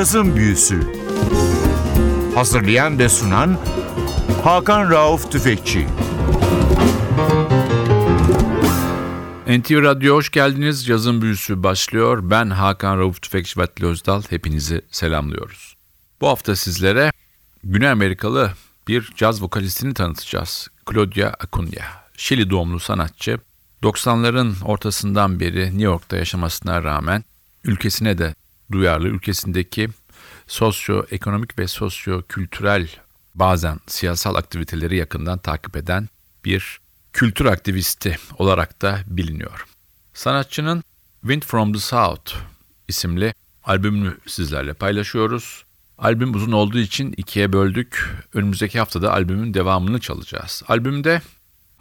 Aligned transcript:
Cazın 0.00 0.36
Büyüsü 0.36 0.92
Hazırlayan 2.34 2.98
ve 2.98 3.08
sunan 3.08 3.58
Hakan 4.44 4.90
Rauf 4.90 5.32
Tüfekçi 5.32 5.86
NTV 9.48 9.82
Radyo 9.82 10.14
hoş 10.14 10.30
geldiniz. 10.30 10.86
Cazın 10.86 11.22
Büyüsü 11.22 11.62
başlıyor. 11.62 12.30
Ben 12.30 12.50
Hakan 12.50 12.98
Rauf 12.98 13.22
Tüfekçi 13.22 13.60
Vatli 13.60 13.86
Özdal. 13.86 14.22
Hepinizi 14.30 14.82
selamlıyoruz. 14.90 15.76
Bu 16.20 16.28
hafta 16.28 16.56
sizlere 16.56 17.12
Güney 17.64 17.88
Amerikalı 17.88 18.52
bir 18.88 19.12
caz 19.16 19.42
vokalistini 19.42 19.94
tanıtacağız. 19.94 20.68
Claudia 20.90 21.32
Acuna. 21.40 21.84
Şili 22.16 22.50
doğumlu 22.50 22.80
sanatçı. 22.80 23.38
90'ların 23.82 24.64
ortasından 24.64 25.40
beri 25.40 25.64
New 25.64 25.82
York'ta 25.82 26.16
yaşamasına 26.16 26.84
rağmen 26.84 27.24
ülkesine 27.64 28.18
de 28.18 28.34
duyarlı, 28.72 29.08
ülkesindeki 29.08 29.88
sosyoekonomik 30.46 31.58
ve 31.58 31.66
sosyo-kültürel 31.68 32.88
bazen 33.34 33.80
siyasal 33.86 34.34
aktiviteleri 34.34 34.96
yakından 34.96 35.38
takip 35.38 35.76
eden 35.76 36.08
bir 36.44 36.80
kültür 37.12 37.44
aktivisti 37.44 38.18
olarak 38.38 38.82
da 38.82 39.00
biliniyor. 39.06 39.66
Sanatçının 40.14 40.82
Wind 41.20 41.42
from 41.42 41.72
the 41.72 41.78
South 41.78 42.34
isimli 42.88 43.34
albümünü 43.64 44.16
sizlerle 44.26 44.74
paylaşıyoruz. 44.74 45.64
Albüm 45.98 46.34
uzun 46.34 46.52
olduğu 46.52 46.78
için 46.78 47.14
ikiye 47.16 47.52
böldük. 47.52 48.16
Önümüzdeki 48.34 48.78
haftada 48.78 49.12
albümün 49.12 49.54
devamını 49.54 50.00
çalacağız. 50.00 50.62
Albümde 50.68 51.22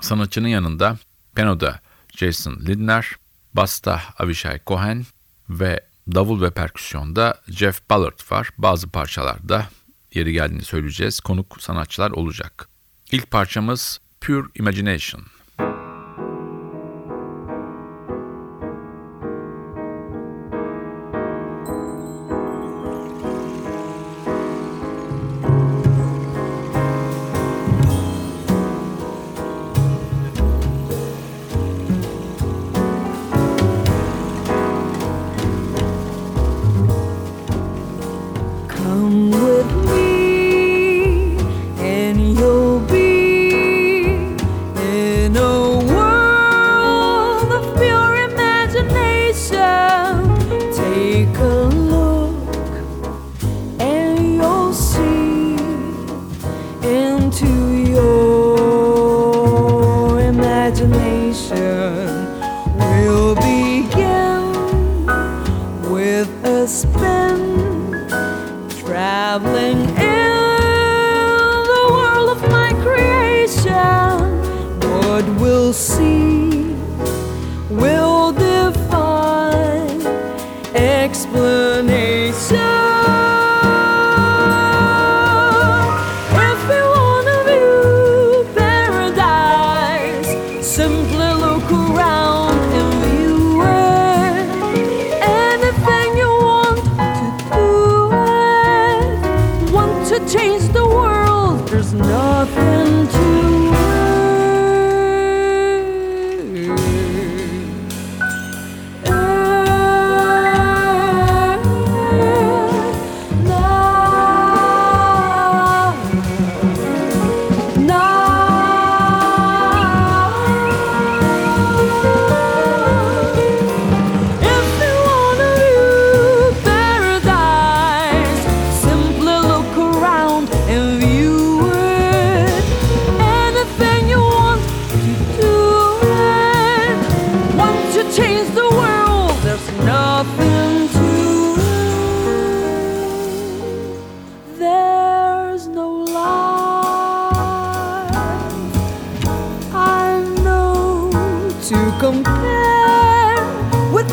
sanatçının 0.01 0.47
yanında 0.47 0.97
Peno'da 1.35 1.79
Jason 2.15 2.59
Lindner, 2.67 3.15
Basta 3.53 4.01
Avishai 4.17 4.61
Cohen 4.67 5.05
ve 5.49 5.88
davul 6.15 6.41
ve 6.41 6.49
perküsyonda 6.49 7.41
Jeff 7.49 7.89
Ballard 7.89 8.31
var. 8.31 8.49
Bazı 8.57 8.89
parçalarda 8.89 9.65
yeri 10.13 10.33
geldiğini 10.33 10.63
söyleyeceğiz. 10.63 11.19
Konuk 11.19 11.61
sanatçılar 11.61 12.11
olacak. 12.11 12.69
İlk 13.11 13.31
parçamız 13.31 13.99
Pure 14.21 14.47
Imagination. 14.55 15.23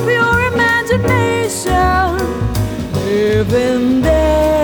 pure 0.05 0.41
imagination, 0.53 2.17
living 3.05 4.03
there. 4.03 4.56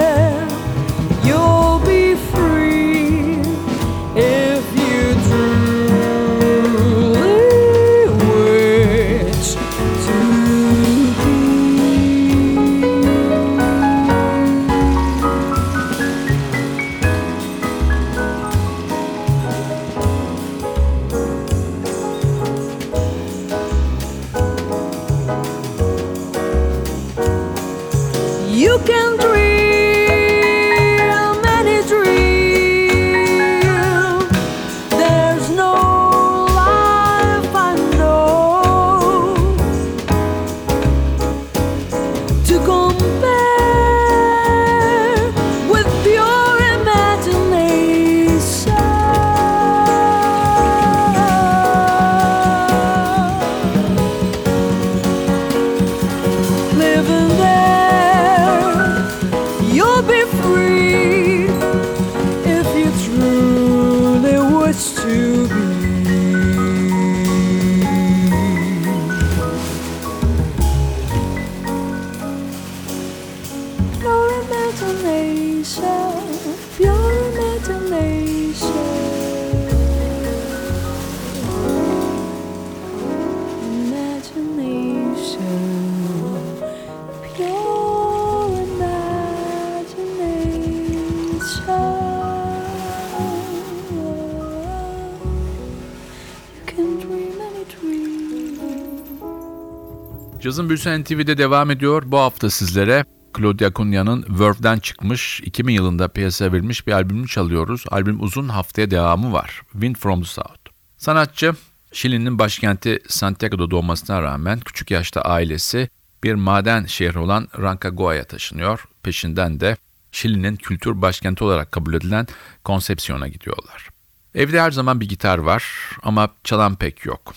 Cazın 100.52 100.68
Büyüsü 100.68 101.04
TV'de 101.04 101.38
devam 101.38 101.70
ediyor. 101.70 102.02
Bu 102.06 102.18
hafta 102.18 102.50
sizlere 102.50 103.04
Claudia 103.36 103.72
Cunha'nın 103.72 104.26
Verve'den 104.28 104.78
çıkmış 104.78 105.40
2000 105.40 105.72
yılında 105.72 106.08
piyasaya 106.08 106.52
verilmiş 106.52 106.86
bir 106.86 106.92
albümünü 106.92 107.28
çalıyoruz. 107.28 107.84
Albüm 107.90 108.22
uzun 108.22 108.48
haftaya 108.48 108.90
devamı 108.90 109.32
var. 109.32 109.62
Wind 109.72 109.96
from 109.96 110.22
the 110.22 110.28
South. 110.28 110.70
Sanatçı 110.96 111.54
Şili'nin 111.92 112.38
başkenti 112.38 112.98
Santiago'da 113.08 113.70
doğmasına 113.70 114.22
rağmen 114.22 114.60
küçük 114.60 114.90
yaşta 114.90 115.22
ailesi 115.22 115.88
bir 116.24 116.34
maden 116.34 116.86
şehri 116.86 117.18
olan 117.18 117.48
Rancagua 117.58 118.24
taşınıyor. 118.24 118.84
Peşinden 119.02 119.60
de 119.60 119.76
Şili'nin 120.12 120.56
kültür 120.56 121.02
başkenti 121.02 121.44
olarak 121.44 121.72
kabul 121.72 121.94
edilen 121.94 122.26
Concepcion'a 122.64 123.28
gidiyorlar. 123.28 123.88
Evde 124.34 124.60
her 124.60 124.70
zaman 124.70 125.00
bir 125.00 125.08
gitar 125.08 125.38
var 125.38 125.64
ama 126.02 126.28
çalan 126.44 126.76
pek 126.76 127.06
yok. 127.06 127.34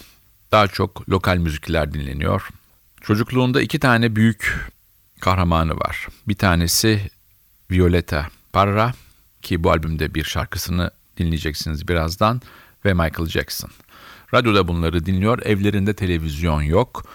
Daha 0.51 0.67
çok 0.67 1.09
lokal 1.09 1.37
müzikler 1.37 1.93
dinleniyor. 1.93 2.49
Çocukluğunda 3.07 3.61
iki 3.61 3.79
tane 3.79 4.15
büyük 4.15 4.71
kahramanı 5.19 5.77
var. 5.77 6.07
Bir 6.27 6.35
tanesi 6.35 7.11
Violeta 7.71 8.27
Parra 8.53 8.93
ki 9.41 9.63
bu 9.63 9.71
albümde 9.71 10.13
bir 10.13 10.23
şarkısını 10.23 10.91
dinleyeceksiniz 11.17 11.87
birazdan 11.87 12.41
ve 12.85 12.93
Michael 12.93 13.29
Jackson. 13.29 13.69
Radyoda 14.33 14.67
bunları 14.67 15.05
dinliyor, 15.05 15.39
evlerinde 15.39 15.93
televizyon 15.93 16.61
yok. 16.61 17.05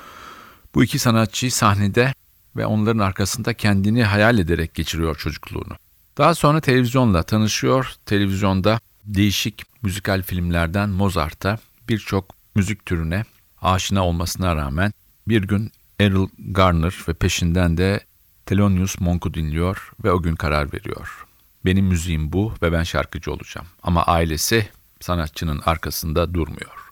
Bu 0.75 0.85
iki 0.85 0.99
sanatçı 0.99 1.51
sahnede 1.57 2.15
ve 2.57 2.67
onların 2.67 2.99
arkasında 2.99 3.55
kendini 3.55 4.05
hayal 4.05 4.39
ederek 4.39 4.75
geçiriyor 4.75 5.17
çocukluğunu. 5.17 5.77
Daha 6.19 6.35
sonra 6.35 6.61
televizyonla 6.61 7.23
tanışıyor. 7.23 7.95
Televizyonda 8.07 8.81
değişik 9.05 9.83
müzikal 9.83 10.23
filmlerden 10.23 10.89
Mozart'a 10.89 11.59
birçok 11.89 12.35
müzik 12.55 12.87
türüne 12.87 13.25
aşina 13.63 14.07
olmasına 14.07 14.57
rağmen 14.57 14.93
bir 15.29 15.43
gün 15.43 15.73
Errol 16.01 16.29
Garner 16.39 16.95
ve 17.09 17.15
peşinden 17.15 17.77
de 17.77 18.01
Thelonious 18.47 19.01
Monk'u 19.01 19.35
dinliyor 19.35 19.93
ve 20.05 20.13
o 20.13 20.23
gün 20.23 20.37
karar 20.37 20.73
veriyor. 20.73 21.27
Benim 21.65 21.87
müziğim 21.87 22.33
bu 22.33 22.55
ve 22.63 22.73
ben 22.73 22.83
şarkıcı 22.83 23.33
olacağım. 23.33 23.67
Ama 23.83 24.03
ailesi 24.03 24.69
sanatçının 25.01 25.61
arkasında 25.65 26.35
durmuyor. 26.35 26.91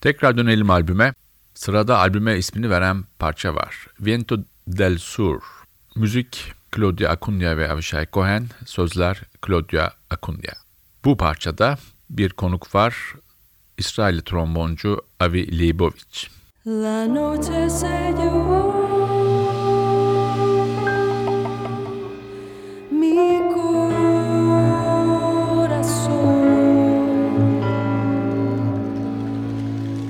Tekrar 0.00 0.36
dönelim 0.36 0.70
albüme. 0.70 1.14
Sırada 1.54 1.98
albüme 1.98 2.38
ismini 2.38 2.70
veren 2.70 3.04
parça 3.18 3.54
var. 3.54 3.86
Viento 4.00 4.36
del 4.66 4.98
Sur. 4.98 5.42
Müzik 5.96 6.52
Claudia 6.76 7.10
Acunha 7.10 7.56
ve 7.56 7.70
Avishai 7.70 8.06
Cohen, 8.12 8.46
sözler 8.66 9.22
Claudia 9.46 9.90
Acunha. 10.10 10.54
Bu 11.04 11.16
parçada 11.16 11.78
bir 12.10 12.30
konuk 12.30 12.74
var. 12.74 13.14
İsrail 13.78 14.20
tromboncu 14.20 15.00
Avi 15.20 15.58
Leibovic. 15.58 16.41
La 16.64 17.08
noche 17.08 17.68
se 17.68 17.88
llevó 18.12 18.72
mi 22.88 23.40
corazón. 23.52 23.82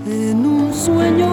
En 0.06 0.44
un 0.44 0.74
sueño 0.74 1.31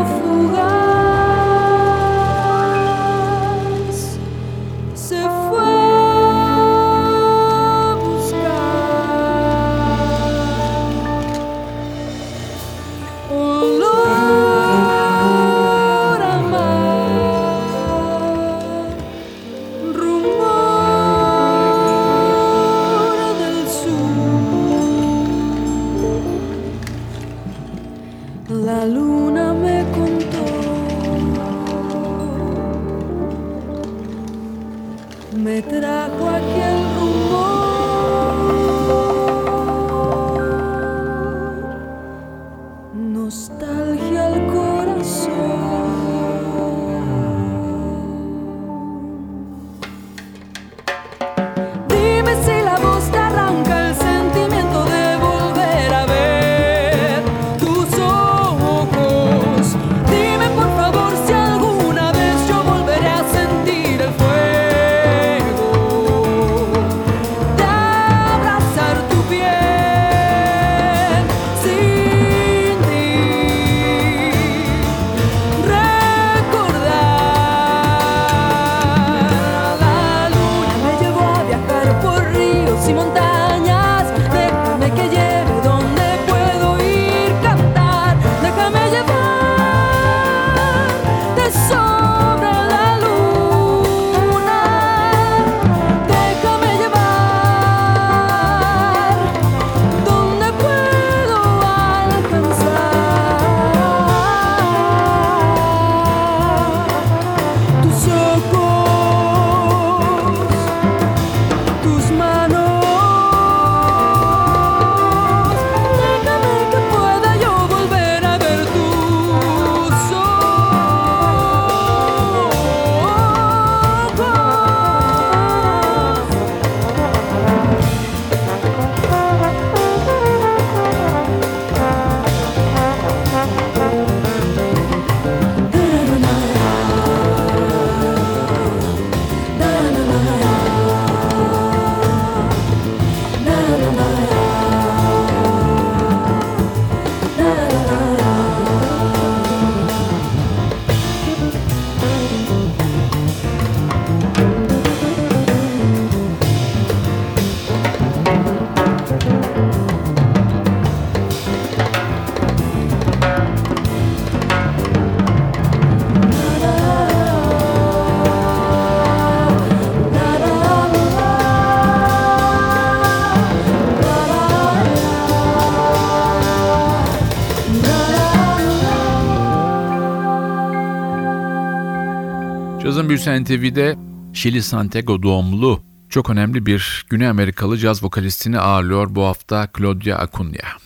Cazın 183.10 183.26
Büyüsü 183.26 183.44
NTV'de 183.44 183.98
Şili 184.34 184.64
Santiago 184.64 185.24
doğumlu 185.24 185.84
çok 186.10 186.30
önemli 186.30 186.66
bir 186.66 187.06
Güney 187.10 187.28
Amerikalı 187.28 187.78
caz 187.78 188.04
vokalistini 188.04 188.60
ağırlıyor 188.60 189.16
bu 189.16 189.24
hafta 189.24 189.70
Claudia 189.78 190.18
Acunha. 190.18 190.78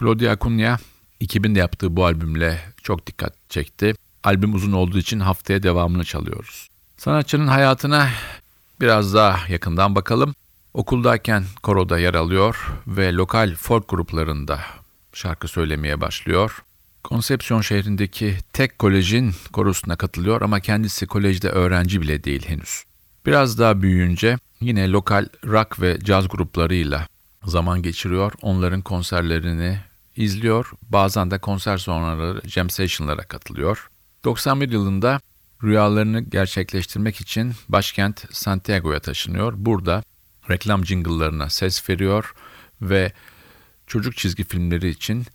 Claudia 0.00 0.32
Acunha 0.32 0.78
2000'de 1.20 1.58
yaptığı 1.58 1.96
bu 1.96 2.04
albümle 2.04 2.60
çok 2.82 3.06
dikkat 3.06 3.50
çekti. 3.50 3.94
albüm 4.24 4.54
uzun 4.54 4.72
olduğu 4.72 4.98
için 4.98 5.20
haftaya 5.20 5.62
devamını 5.62 6.04
çalıyoruz. 6.04 6.68
Sanatçının 6.96 7.46
hayatına 7.46 8.08
biraz 8.80 9.14
daha 9.14 9.48
yakından 9.48 9.94
bakalım. 9.94 10.34
Okuldayken 10.74 11.44
koroda 11.62 11.98
yer 11.98 12.14
alıyor 12.14 12.72
ve 12.86 13.12
lokal 13.12 13.54
folk 13.54 13.88
gruplarında 13.88 14.60
şarkı 15.12 15.48
söylemeye 15.48 16.00
başlıyor. 16.00 16.64
Konsepsiyon 17.04 17.60
şehrindeki 17.60 18.36
tek 18.52 18.78
kolejin 18.78 19.32
korosuna 19.52 19.96
katılıyor 19.96 20.42
ama 20.42 20.60
kendisi 20.60 21.06
kolejde 21.06 21.48
öğrenci 21.48 22.00
bile 22.00 22.24
değil 22.24 22.48
henüz. 22.48 22.84
Biraz 23.26 23.58
daha 23.58 23.82
büyüyünce 23.82 24.38
yine 24.60 24.90
lokal 24.90 25.26
rock 25.46 25.80
ve 25.80 25.98
caz 26.00 26.28
gruplarıyla 26.28 27.06
zaman 27.44 27.82
geçiriyor. 27.82 28.32
Onların 28.42 28.82
konserlerini 28.82 29.78
izliyor. 30.16 30.70
Bazen 30.82 31.30
de 31.30 31.38
konser 31.38 31.78
sonraları 31.78 32.48
jam 32.48 32.70
session'lara 32.70 33.22
katılıyor. 33.22 33.90
91 34.24 34.72
yılında 34.72 35.20
rüyalarını 35.62 36.20
gerçekleştirmek 36.20 37.20
için 37.20 37.52
başkent 37.68 38.24
Santiago'ya 38.34 39.00
taşınıyor. 39.00 39.52
Burada 39.56 40.02
reklam 40.50 40.86
jingle'larına 40.86 41.50
ses 41.50 41.90
veriyor 41.90 42.34
ve 42.82 43.12
çocuk 43.86 44.16
çizgi 44.16 44.44
filmleri 44.44 44.88
için 44.88 45.26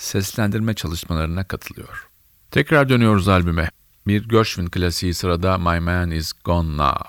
seslendirme 0.00 0.74
çalışmalarına 0.74 1.44
katılıyor. 1.44 2.08
Tekrar 2.50 2.88
dönüyoruz 2.88 3.28
albüme. 3.28 3.70
Bir 4.06 4.28
Gershwin 4.28 4.66
klasiği 4.66 5.14
sırada 5.14 5.58
My 5.58 5.80
Man 5.80 6.10
Is 6.10 6.32
Gone 6.44 6.76
Now. 6.76 7.04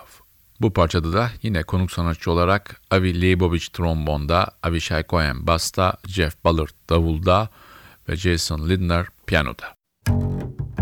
Bu 0.60 0.74
parçada 0.74 1.14
da 1.14 1.32
yine 1.44 1.64
konuk 1.64 1.92
sanatçı 1.92 2.32
olarak 2.32 2.82
Avi 2.92 3.22
Leibovich 3.22 3.68
trombonda, 3.74 4.52
Avishai 4.64 5.06
Cohen 5.10 5.48
basta, 5.48 5.94
Jeff 6.08 6.44
Ballard 6.44 6.90
davulda 6.90 7.50
ve 8.10 8.16
Jason 8.16 8.70
Lindner 8.70 9.08
piyanoda. 9.28 9.76
My 10.08 10.81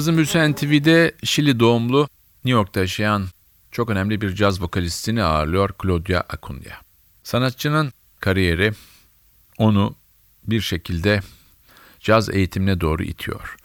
Cazın 0.00 0.16
Büyüsü 0.16 0.54
TV'de 0.54 1.14
Şili 1.24 1.60
doğumlu 1.60 2.08
New 2.44 2.58
York'ta 2.58 2.80
yaşayan 2.80 3.26
çok 3.70 3.90
önemli 3.90 4.20
bir 4.20 4.34
caz 4.34 4.62
vokalistini 4.62 5.22
ağırlıyor 5.22 5.70
Claudia 5.82 6.22
Acunha. 6.28 6.80
Sanatçının 7.22 7.92
kariyeri 8.20 8.72
onu 9.58 9.94
bir 10.44 10.60
şekilde 10.60 11.20
caz 12.00 12.30
eğitimine 12.30 12.80
doğru 12.80 13.02
itiyor. 13.02 13.56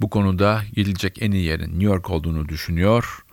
Bu 0.00 0.10
konuda 0.10 0.62
gidilecek 0.74 1.22
en 1.22 1.30
iyi 1.30 1.44
yerin 1.44 1.70
New 1.70 1.84
York 1.84 2.10
olduğunu 2.10 2.48
düşünüyor 2.48 3.24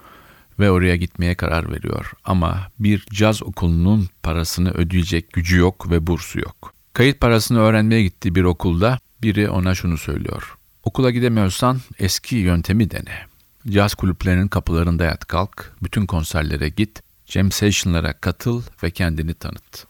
ve 0.60 0.72
oraya 0.72 0.96
gitmeye 0.96 1.36
karar 1.36 1.72
veriyor. 1.72 2.12
Ama 2.24 2.68
bir 2.80 3.06
caz 3.14 3.44
okulunun 3.44 4.10
parasını 4.24 4.72
ödeyecek 4.72 5.34
gücü 5.34 5.58
yok 5.58 5.92
ve 5.92 6.08
bursu 6.08 6.40
yok. 6.40 6.74
Kayıt 6.94 7.20
parasını 7.20 7.60
öğrenmeye 7.60 8.04
gittiği 8.04 8.36
bir 8.36 8.44
okulda 8.44 9.00
biri 9.22 9.50
ona 9.50 9.76
şunu 9.76 9.98
söylüyor. 9.98 10.58
Okula 10.84 11.12
gidemiyorsan 11.12 11.82
eski 12.00 12.36
yöntemi 12.36 12.92
dene. 12.92 13.26
Caz 13.70 13.96
kulüplerinin 13.96 14.48
kapılarında 14.48 15.04
yat 15.04 15.26
kalk, 15.26 15.76
bütün 15.84 16.06
konserlere 16.06 16.70
git, 16.70 17.04
jam 17.26 17.52
session'lara 17.52 18.14
katıl 18.14 18.64
ve 18.84 18.92
kendini 18.92 19.34
tanıt. 19.34 19.88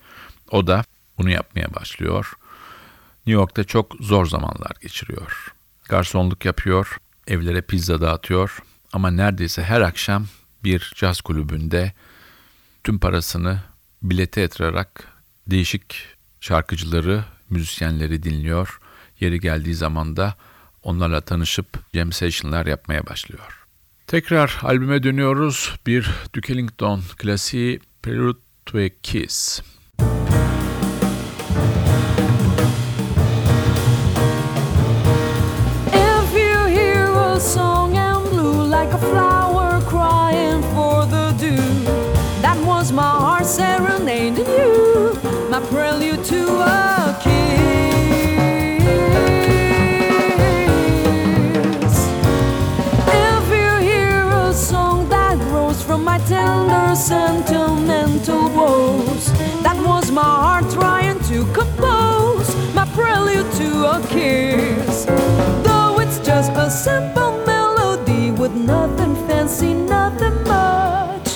O 0.51 0.67
da 0.67 0.83
bunu 1.17 1.29
yapmaya 1.29 1.73
başlıyor. 1.73 2.33
New 3.25 3.41
York'ta 3.41 3.63
çok 3.63 3.95
zor 3.99 4.25
zamanlar 4.25 4.71
geçiriyor. 4.81 5.53
Garsonluk 5.89 6.45
yapıyor, 6.45 6.97
evlere 7.27 7.61
pizza 7.61 8.01
dağıtıyor 8.01 8.63
ama 8.93 9.11
neredeyse 9.11 9.63
her 9.63 9.81
akşam 9.81 10.25
bir 10.63 10.93
caz 10.95 11.21
kulübünde 11.21 11.93
tüm 12.83 12.99
parasını 12.99 13.59
bilete 14.01 14.41
yatırarak 14.41 15.07
değişik 15.47 16.05
şarkıcıları, 16.41 17.25
müzisyenleri 17.49 18.23
dinliyor. 18.23 18.79
Yeri 19.19 19.39
geldiği 19.39 19.75
zaman 19.75 20.17
da 20.17 20.35
onlarla 20.83 21.21
tanışıp 21.21 21.67
jam 21.93 22.11
session'lar 22.11 22.65
yapmaya 22.65 23.07
başlıyor. 23.07 23.67
Tekrar 24.07 24.57
albüme 24.61 25.03
dönüyoruz. 25.03 25.75
Bir 25.87 26.09
Duke 26.35 26.53
Ellington 26.53 27.01
klasiği 27.17 27.79
Prelude 28.01 28.39
to 28.65 28.77
a 28.77 28.89
Kiss. 29.03 29.61
Serenading 43.43 44.37
you, 44.37 44.82
to 63.57 63.85
a 63.85 64.01
kiss. 64.07 65.05
Though 65.63 65.99
it's 65.99 66.19
just 66.19 66.51
a 66.53 66.69
simple 66.69 67.31
melody 67.45 68.31
with 68.31 68.53
nothing 68.53 69.15
fancy, 69.27 69.73
nothing 69.73 70.43
much. 70.43 71.29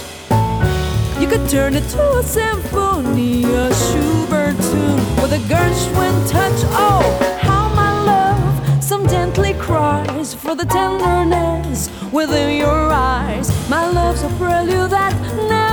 You 1.20 1.28
could 1.28 1.48
turn 1.50 1.76
it 1.76 1.88
to 1.90 2.18
a 2.18 2.24
symphony, 2.24 3.44
a 3.44 3.74
Schubert 3.74 4.58
tune 4.70 5.04
with 5.22 5.34
a 5.34 5.42
Gershwin 5.52 6.16
touch. 6.30 6.60
Oh, 6.74 7.04
how 7.40 7.70
my 7.76 7.92
love 8.04 8.84
some 8.84 9.08
gently 9.08 9.54
cries 9.54 10.34
for 10.34 10.56
the 10.56 10.66
tenderness 10.66 11.90
within 12.12 12.58
your 12.58 12.92
eyes. 12.92 13.48
My 13.70 13.86
love's 13.92 14.24
a 14.24 14.30
prelude 14.40 14.90
that 14.92 15.14
never 15.50 15.67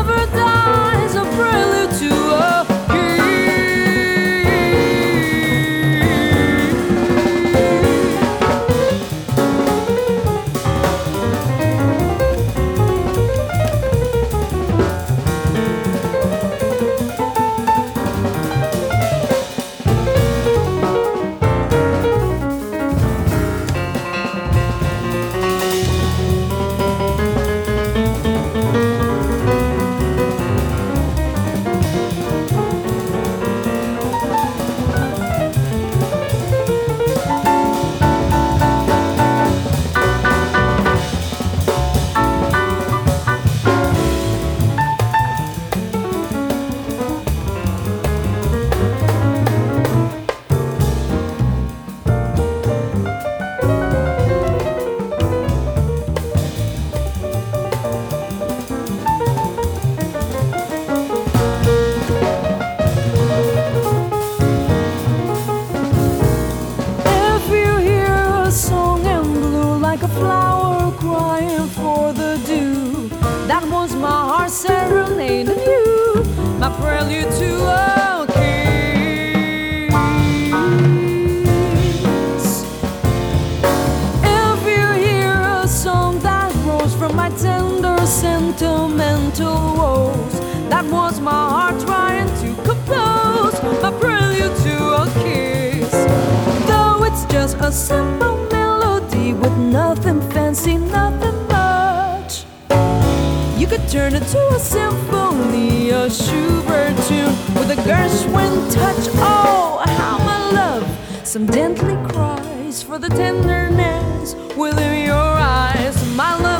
simple 97.74 98.36
melody 98.52 99.32
with 99.32 99.56
nothing 99.58 100.20
fancy, 100.30 100.76
nothing 100.76 101.36
much. 101.48 102.44
You 103.58 103.66
could 103.66 103.88
turn 103.88 104.14
it 104.14 104.22
to 104.28 104.48
a 104.54 104.60
symphony, 104.60 105.90
a 105.90 106.08
Schubert 106.08 106.96
tune 107.08 107.34
with 107.58 107.72
a 107.72 107.78
Gershwin 107.82 108.72
touch. 108.72 109.08
Oh, 109.16 109.82
how 109.84 110.18
my 110.18 110.52
love 110.52 111.26
some 111.26 111.50
gently 111.50 111.96
cries 112.12 112.80
for 112.80 112.98
the 113.00 113.08
tenderness 113.08 114.36
within 114.56 115.06
your 115.06 115.16
eyes. 115.16 115.96
My 116.14 116.38
love's 116.38 116.53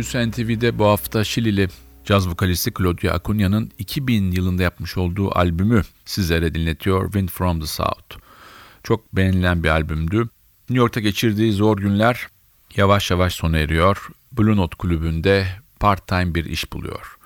Büyüsü 0.00 0.30
NTV'de 0.30 0.78
bu 0.78 0.84
hafta 0.86 1.24
Şilili 1.24 1.68
caz 2.04 2.28
vokalisti 2.28 2.72
Claudia 2.78 3.16
Acuña'nın 3.16 3.70
2000 3.78 4.30
yılında 4.30 4.62
yapmış 4.62 4.96
olduğu 4.96 5.38
albümü 5.38 5.82
sizlere 6.04 6.54
dinletiyor 6.54 7.04
Wind 7.04 7.28
from 7.28 7.60
the 7.60 7.66
South. 7.66 8.16
Çok 8.82 9.16
beğenilen 9.16 9.64
bir 9.64 9.68
albümdü. 9.68 10.18
New 10.68 10.78
York'ta 10.78 11.00
geçirdiği 11.00 11.52
zor 11.52 11.76
günler 11.76 12.28
yavaş 12.76 13.10
yavaş 13.10 13.34
sona 13.34 13.58
eriyor. 13.58 14.08
Blue 14.32 14.56
Note 14.56 14.76
kulübünde 14.76 15.46
part-time 15.80 16.34
bir 16.34 16.44
iş 16.44 16.72
buluyor. 16.72 17.16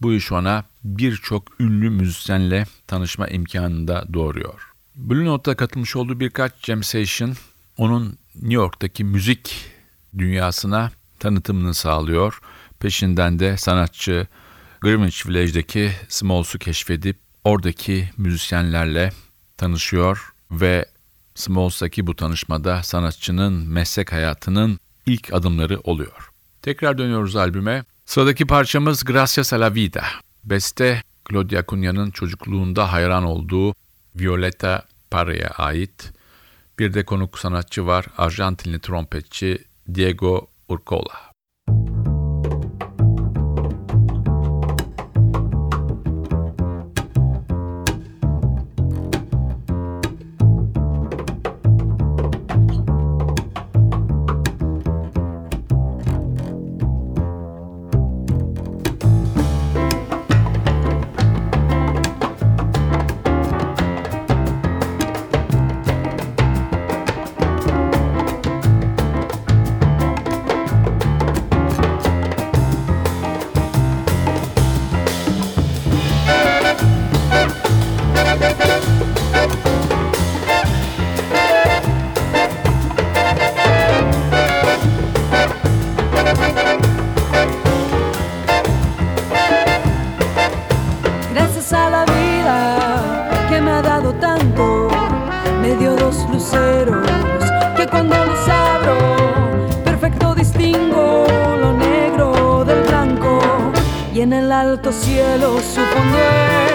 Bu 0.00 0.12
iş 0.12 0.32
ona 0.32 0.64
birçok 0.84 1.60
ünlü 1.60 1.90
müzisyenle 1.90 2.66
tanışma 2.86 3.28
imkanını 3.28 3.88
da 3.88 4.06
doğuruyor. 4.12 4.72
Blue 4.96 5.24
Note'da 5.24 5.56
katılmış 5.56 5.96
olduğu 5.96 6.20
birkaç 6.20 6.52
jam 6.66 6.82
session 6.82 7.34
onun 7.76 8.18
New 8.34 8.54
York'taki 8.54 9.04
müzik 9.04 9.66
dünyasına 10.18 10.90
tanıtımını 11.20 11.74
sağlıyor. 11.74 12.40
Peşinden 12.80 13.38
de 13.38 13.56
sanatçı 13.56 14.26
Greenwich 14.80 15.26
Village'deki 15.26 15.92
Smalls'u 16.08 16.58
keşfedip 16.58 17.18
oradaki 17.44 18.10
müzisyenlerle 18.16 19.12
tanışıyor 19.56 20.32
ve 20.50 20.86
Smalls'taki 21.34 22.06
bu 22.06 22.16
tanışmada 22.16 22.82
sanatçının 22.82 23.52
meslek 23.52 24.12
hayatının 24.12 24.78
ilk 25.06 25.32
adımları 25.32 25.80
oluyor. 25.80 26.30
Tekrar 26.62 26.98
dönüyoruz 26.98 27.36
albüme. 27.36 27.84
Sıradaki 28.04 28.46
parçamız 28.46 29.04
Gracias 29.04 29.52
a 29.52 29.60
la 29.60 29.74
Vida. 29.74 30.04
Beste 30.44 31.02
Claudia 31.30 31.62
Cunha'nın 31.68 32.10
çocukluğunda 32.10 32.92
hayran 32.92 33.24
olduğu 33.24 33.74
Violeta 34.16 34.84
Parra'ya 35.10 35.48
ait. 35.48 36.12
Bir 36.78 36.94
de 36.94 37.04
konuk 37.04 37.38
sanatçı 37.38 37.86
var 37.86 38.06
Arjantinli 38.18 38.80
trompetçi 38.80 39.64
Diego 39.94 40.48
Urkola. 40.68 41.25
Alto 104.86 105.04
cielo 105.04 105.56
su 105.58 105.80
fondo 105.80 106.18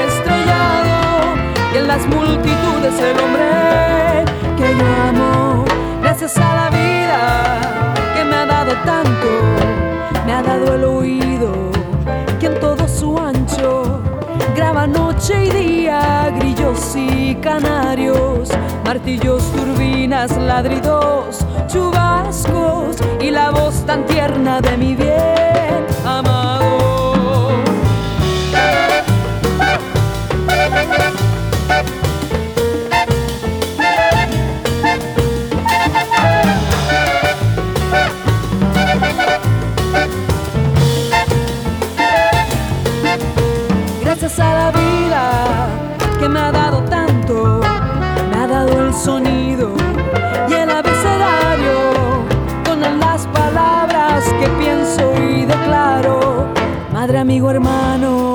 estrellado 0.06 1.34
y 1.74 1.78
en 1.78 1.88
las 1.88 2.06
multitudes 2.08 3.00
el 3.00 3.18
hombre 3.20 4.26
que 4.58 4.76
yo 4.78 4.86
amo. 5.08 5.66
Gracias 6.02 6.38
a 6.38 6.56
la 6.56 6.70
vida 6.70 7.94
que 8.14 8.26
me 8.26 8.36
ha 8.36 8.46
dado 8.46 8.74
tanto, 8.84 9.30
me 10.26 10.34
ha 10.34 10.42
dado 10.42 10.74
el 10.74 10.84
oído 10.84 11.54
que 12.40 12.48
en 12.48 12.60
todo 12.60 12.86
su 12.86 13.18
ancho 13.18 14.02
graba 14.58 14.88
noche 14.88 15.46
y 15.46 15.50
día 15.50 16.34
grillos 16.38 16.94
y 16.98 17.36
canarios, 17.36 18.50
martillos, 18.84 19.42
turbinas, 19.54 20.36
ladridos, 20.36 21.46
chubascos 21.68 22.98
y 23.22 23.32
la 23.32 23.52
voz 23.52 23.86
tan 23.86 24.06
tierna 24.06 24.60
de 24.60 24.76
mi 24.76 24.96
bien 24.96 25.86
amado. 26.06 27.11
Gracias 44.02 44.40
a 44.40 44.54
la 44.54 44.72
vida 44.72 45.68
que 46.20 46.30
me 46.30 46.40
ha 46.40 46.52
dado 46.52 46.84
tanto, 46.84 47.62
me 48.30 48.38
ha 48.38 48.48
dado 48.48 48.88
el 48.88 48.94
sonido 48.94 49.74
y 50.50 50.54
el 50.54 50.70
abecedario 50.70 52.26
con 52.66 52.82
las 53.00 53.26
palabras 53.28 54.26
que 54.40 54.48
pienso 54.60 55.14
y 55.16 55.46
declaro. 55.46 56.48
Madre, 56.92 57.20
amigo, 57.20 57.50
hermano 57.50 58.31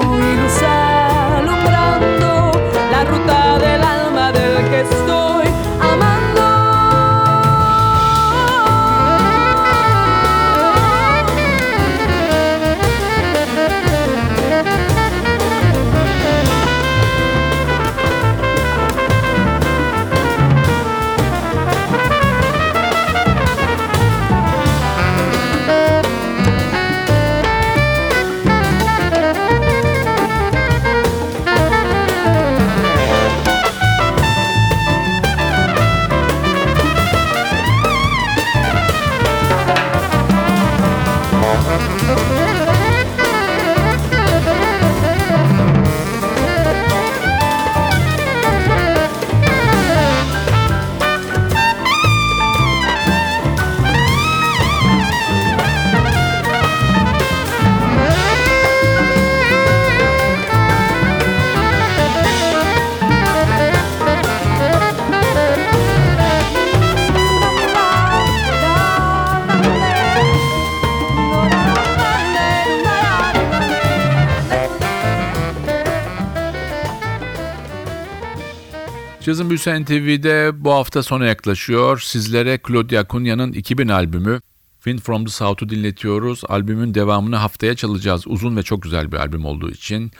Cazın 79.26 79.50
Büyüsü 79.50 79.82
NTV'de 79.82 80.64
bu 80.64 80.72
hafta 80.72 81.02
sona 81.02 81.26
yaklaşıyor. 81.26 81.98
Sizlere 81.98 82.60
Claudia 82.68 83.04
Cunha'nın 83.08 83.52
2000 83.52 83.88
albümü 83.88 84.40
Wind 84.74 84.98
from 84.98 85.24
the 85.24 85.30
South'u 85.30 85.68
dinletiyoruz. 85.68 86.42
Albümün 86.48 86.94
devamını 86.94 87.36
haftaya 87.36 87.76
çalacağız. 87.76 88.26
Uzun 88.26 88.56
ve 88.56 88.62
çok 88.62 88.82
güzel 88.82 89.12
bir 89.12 89.16
albüm 89.16 89.44
olduğu 89.44 89.70
için. 89.70 90.10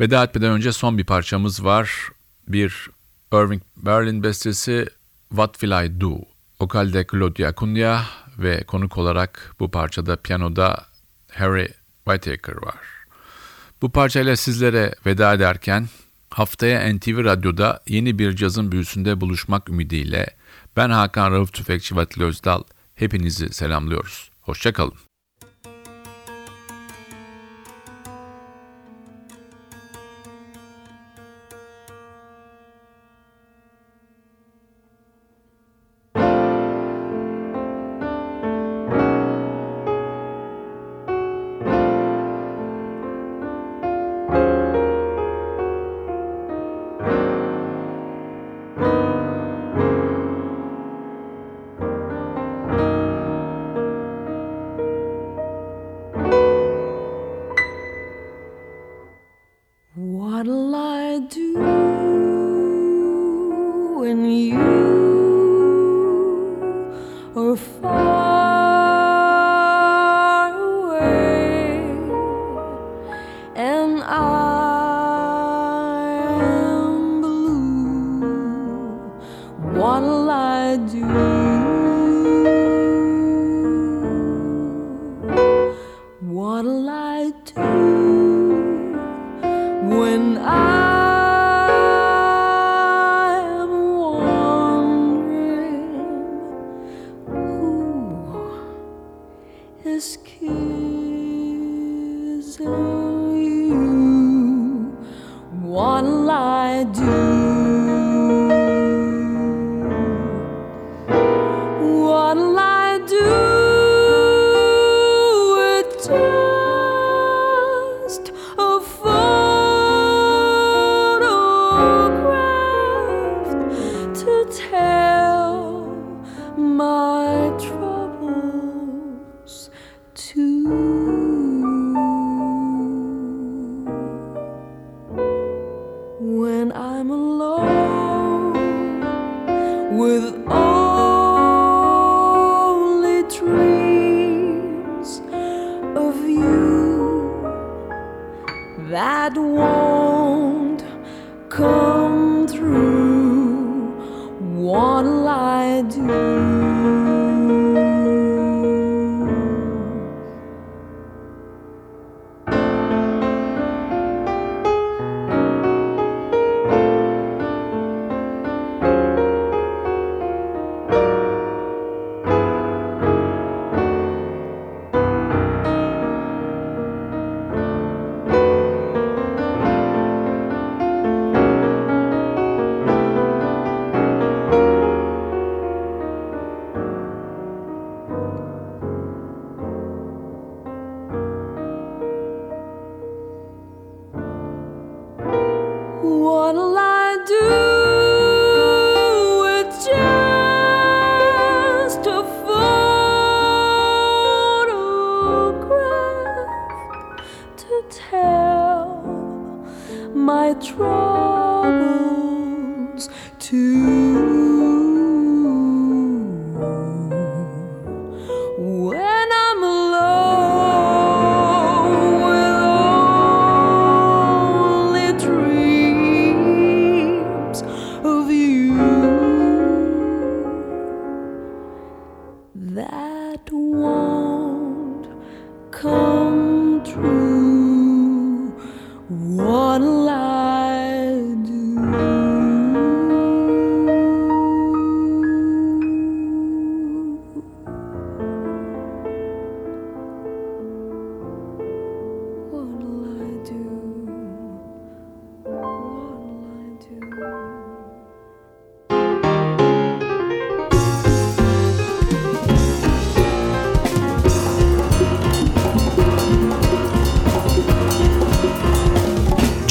Veda 0.00 0.24
etmeden 0.24 0.50
önce 0.50 0.72
son 0.72 0.98
bir 0.98 1.04
parçamız 1.04 1.64
var. 1.64 2.08
Bir 2.48 2.90
Irving 3.32 3.62
Berlin 3.76 4.22
bestesi 4.22 4.86
What 5.28 5.52
Will 5.52 5.84
I 5.84 6.00
Do? 6.00 6.18
Vokalde 6.60 7.06
Claudia 7.10 7.54
Cunha 7.54 8.06
ve 8.38 8.64
konuk 8.64 8.98
olarak 8.98 9.54
bu 9.60 9.70
parçada 9.70 10.16
piyanoda 10.16 10.84
Harry 11.32 11.68
Whittaker 12.04 12.62
var. 12.62 12.78
Bu 13.82 13.90
parçayla 13.90 14.36
sizlere 14.36 14.94
veda 15.06 15.34
ederken 15.34 15.88
haftaya 16.30 16.94
NTV 16.94 17.24
Radyo'da 17.24 17.80
yeni 17.88 18.18
bir 18.18 18.36
cazın 18.36 18.72
büyüsünde 18.72 19.20
buluşmak 19.20 19.68
ümidiyle 19.68 20.26
ben 20.76 20.90
Hakan 20.90 21.32
Rauf 21.32 21.52
Tüfekçi 21.52 21.96
ve 21.96 22.24
Özdal 22.24 22.62
hepinizi 22.94 23.54
selamlıyoruz. 23.54 24.30
Hoşçakalın. 24.40 25.07
true 64.68 66.52
or 67.34 67.56
false. 67.56 67.97